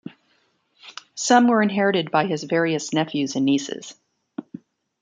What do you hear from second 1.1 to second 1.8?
Some were